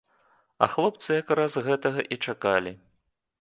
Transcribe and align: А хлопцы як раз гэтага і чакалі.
А 0.65 0.69
хлопцы 0.75 1.09
як 1.17 1.29
раз 1.41 1.59
гэтага 1.67 2.01
і 2.17 2.19
чакалі. 2.27 2.73